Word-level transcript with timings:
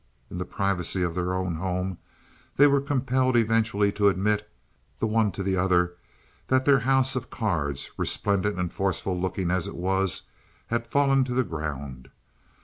In 0.31 0.39
the 0.39 0.45
privacy 0.45 1.03
of 1.03 1.13
their 1.13 1.35
own 1.35 1.57
home 1.57 1.99
they 2.57 2.65
were 2.65 2.81
compelled 2.81 3.37
eventually 3.37 3.91
to 3.91 4.07
admit, 4.09 4.49
the 4.97 5.05
one 5.05 5.31
to 5.33 5.43
the 5.43 5.55
other, 5.55 5.93
that 6.47 6.65
their 6.65 6.79
house 6.79 7.15
of 7.15 7.29
cards, 7.29 7.91
resplendent 7.97 8.57
and 8.59 8.73
forceful 8.73 9.21
looking 9.21 9.51
as 9.51 9.67
it 9.67 9.75
was, 9.75 10.23
had 10.65 10.87
fallen 10.87 11.23
to 11.25 11.35
the 11.35 11.43
ground. 11.43 12.09